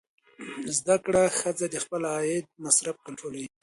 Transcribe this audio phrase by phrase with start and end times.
[0.77, 3.47] زده کړه ښځه د خپل عاید مصرف کنټرولوي.